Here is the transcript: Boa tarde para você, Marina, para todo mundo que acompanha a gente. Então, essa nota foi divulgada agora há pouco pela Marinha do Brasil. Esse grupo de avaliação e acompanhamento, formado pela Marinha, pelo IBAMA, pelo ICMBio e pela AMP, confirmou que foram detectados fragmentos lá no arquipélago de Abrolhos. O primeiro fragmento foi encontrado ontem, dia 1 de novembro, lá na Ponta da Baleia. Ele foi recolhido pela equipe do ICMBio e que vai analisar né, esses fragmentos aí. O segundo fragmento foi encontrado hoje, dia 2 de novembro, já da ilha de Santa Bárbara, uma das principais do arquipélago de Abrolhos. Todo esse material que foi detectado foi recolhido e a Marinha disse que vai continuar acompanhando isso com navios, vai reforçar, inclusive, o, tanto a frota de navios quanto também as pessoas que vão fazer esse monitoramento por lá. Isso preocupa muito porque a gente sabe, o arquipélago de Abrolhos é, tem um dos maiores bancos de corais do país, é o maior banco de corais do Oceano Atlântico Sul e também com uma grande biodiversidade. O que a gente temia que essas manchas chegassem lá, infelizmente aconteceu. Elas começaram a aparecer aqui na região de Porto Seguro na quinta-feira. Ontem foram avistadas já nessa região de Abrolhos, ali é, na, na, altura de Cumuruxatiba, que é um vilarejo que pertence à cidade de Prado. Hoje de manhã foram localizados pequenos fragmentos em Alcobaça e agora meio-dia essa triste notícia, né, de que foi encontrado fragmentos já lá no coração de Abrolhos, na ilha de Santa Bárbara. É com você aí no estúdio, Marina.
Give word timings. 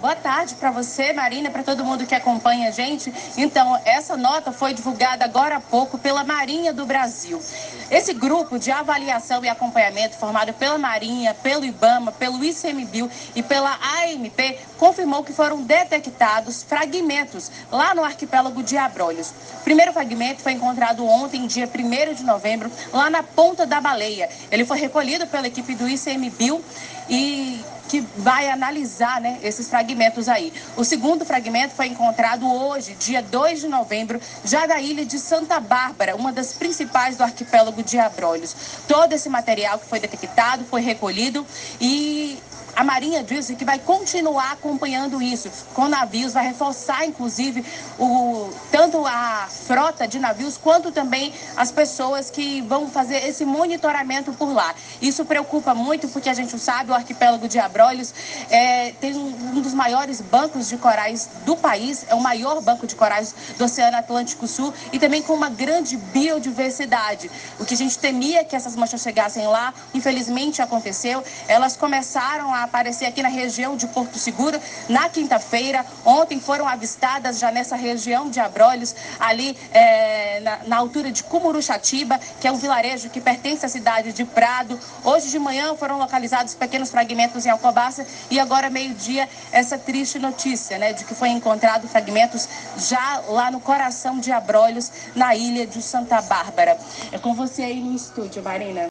Boa 0.00 0.16
tarde 0.16 0.54
para 0.54 0.70
você, 0.70 1.12
Marina, 1.12 1.50
para 1.50 1.62
todo 1.62 1.84
mundo 1.84 2.06
que 2.06 2.14
acompanha 2.14 2.68
a 2.68 2.70
gente. 2.70 3.12
Então, 3.36 3.78
essa 3.84 4.16
nota 4.16 4.50
foi 4.50 4.72
divulgada 4.72 5.26
agora 5.26 5.56
há 5.56 5.60
pouco 5.60 5.98
pela 5.98 6.24
Marinha 6.24 6.72
do 6.72 6.86
Brasil. 6.86 7.38
Esse 7.90 8.14
grupo 8.14 8.58
de 8.58 8.70
avaliação 8.70 9.44
e 9.44 9.48
acompanhamento, 9.50 10.16
formado 10.16 10.54
pela 10.54 10.78
Marinha, 10.78 11.34
pelo 11.34 11.66
IBAMA, 11.66 12.12
pelo 12.12 12.42
ICMBio 12.42 13.10
e 13.36 13.42
pela 13.42 13.72
AMP, 13.74 14.58
confirmou 14.78 15.22
que 15.22 15.34
foram 15.34 15.60
detectados 15.60 16.62
fragmentos 16.62 17.50
lá 17.70 17.94
no 17.94 18.02
arquipélago 18.02 18.62
de 18.62 18.78
Abrolhos. 18.78 19.34
O 19.60 19.64
primeiro 19.64 19.92
fragmento 19.92 20.40
foi 20.40 20.52
encontrado 20.52 21.06
ontem, 21.06 21.46
dia 21.46 21.68
1 21.68 22.14
de 22.14 22.22
novembro, 22.22 22.72
lá 22.90 23.10
na 23.10 23.22
Ponta 23.22 23.66
da 23.66 23.82
Baleia. 23.82 24.30
Ele 24.50 24.64
foi 24.64 24.78
recolhido 24.78 25.26
pela 25.26 25.46
equipe 25.46 25.74
do 25.74 25.86
ICMBio 25.86 26.64
e 27.06 27.60
que 27.90 28.00
vai 28.16 28.48
analisar 28.48 29.20
né, 29.20 29.40
esses 29.42 29.68
fragmentos 29.68 30.28
aí. 30.28 30.52
O 30.76 30.84
segundo 30.84 31.24
fragmento 31.24 31.74
foi 31.74 31.88
encontrado 31.88 32.46
hoje, 32.48 32.94
dia 32.94 33.20
2 33.20 33.62
de 33.62 33.66
novembro, 33.68 34.20
já 34.44 34.64
da 34.64 34.80
ilha 34.80 35.04
de 35.04 35.18
Santa 35.18 35.58
Bárbara, 35.58 36.14
uma 36.14 36.30
das 36.30 36.52
principais 36.52 37.16
do 37.16 37.24
arquipélago 37.24 37.82
de 37.82 37.98
Abrolhos. 37.98 38.54
Todo 38.86 39.12
esse 39.12 39.28
material 39.28 39.76
que 39.76 39.88
foi 39.88 39.98
detectado 39.98 40.64
foi 40.66 40.82
recolhido 40.82 41.44
e 41.80 42.38
a 42.80 42.84
Marinha 42.84 43.22
disse 43.22 43.56
que 43.56 43.64
vai 43.64 43.78
continuar 43.78 44.52
acompanhando 44.52 45.20
isso 45.20 45.50
com 45.74 45.86
navios, 45.86 46.32
vai 46.32 46.46
reforçar, 46.46 47.04
inclusive, 47.04 47.62
o, 47.98 48.48
tanto 48.72 49.04
a 49.04 49.46
frota 49.50 50.08
de 50.08 50.18
navios 50.18 50.56
quanto 50.56 50.90
também 50.90 51.30
as 51.58 51.70
pessoas 51.70 52.30
que 52.30 52.62
vão 52.62 52.88
fazer 52.88 53.28
esse 53.28 53.44
monitoramento 53.44 54.32
por 54.32 54.50
lá. 54.54 54.74
Isso 55.02 55.26
preocupa 55.26 55.74
muito 55.74 56.08
porque 56.08 56.30
a 56.30 56.32
gente 56.32 56.58
sabe, 56.58 56.90
o 56.90 56.94
arquipélago 56.94 57.46
de 57.46 57.58
Abrolhos 57.58 58.14
é, 58.48 58.92
tem 58.92 59.14
um 59.14 59.60
dos 59.60 59.74
maiores 59.74 60.22
bancos 60.22 60.70
de 60.70 60.78
corais 60.78 61.28
do 61.44 61.58
país, 61.58 62.06
é 62.08 62.14
o 62.14 62.20
maior 62.22 62.62
banco 62.62 62.86
de 62.86 62.94
corais 62.94 63.34
do 63.58 63.64
Oceano 63.66 63.98
Atlântico 63.98 64.46
Sul 64.46 64.72
e 64.90 64.98
também 64.98 65.20
com 65.20 65.34
uma 65.34 65.50
grande 65.50 65.98
biodiversidade. 65.98 67.30
O 67.58 67.66
que 67.66 67.74
a 67.74 67.76
gente 67.76 67.98
temia 67.98 68.42
que 68.42 68.56
essas 68.56 68.74
manchas 68.74 69.02
chegassem 69.02 69.46
lá, 69.46 69.74
infelizmente 69.92 70.62
aconteceu. 70.62 71.22
Elas 71.46 71.76
começaram 71.76 72.54
a 72.54 72.69
aparecer 72.70 73.06
aqui 73.06 73.20
na 73.20 73.28
região 73.28 73.76
de 73.76 73.88
Porto 73.88 74.16
Seguro 74.16 74.58
na 74.88 75.08
quinta-feira. 75.08 75.84
Ontem 76.04 76.40
foram 76.40 76.68
avistadas 76.68 77.40
já 77.40 77.50
nessa 77.50 77.74
região 77.74 78.30
de 78.30 78.38
Abrolhos, 78.38 78.94
ali 79.18 79.58
é, 79.72 80.40
na, 80.40 80.58
na, 80.68 80.76
altura 80.76 81.10
de 81.10 81.24
Cumuruxatiba, 81.24 82.18
que 82.40 82.46
é 82.46 82.52
um 82.52 82.56
vilarejo 82.56 83.10
que 83.10 83.20
pertence 83.20 83.66
à 83.66 83.68
cidade 83.68 84.12
de 84.12 84.24
Prado. 84.24 84.78
Hoje 85.04 85.28
de 85.28 85.38
manhã 85.38 85.74
foram 85.74 85.98
localizados 85.98 86.54
pequenos 86.54 86.90
fragmentos 86.90 87.44
em 87.44 87.50
Alcobaça 87.50 88.06
e 88.30 88.38
agora 88.38 88.70
meio-dia 88.70 89.28
essa 89.50 89.76
triste 89.76 90.18
notícia, 90.18 90.78
né, 90.78 90.92
de 90.92 91.04
que 91.04 91.14
foi 91.14 91.30
encontrado 91.30 91.88
fragmentos 91.88 92.48
já 92.78 93.20
lá 93.28 93.50
no 93.50 93.60
coração 93.60 94.20
de 94.20 94.30
Abrolhos, 94.30 94.92
na 95.14 95.34
ilha 95.34 95.66
de 95.66 95.82
Santa 95.82 96.22
Bárbara. 96.22 96.78
É 97.10 97.18
com 97.18 97.34
você 97.34 97.64
aí 97.64 97.80
no 97.80 97.94
estúdio, 97.94 98.42
Marina. 98.42 98.78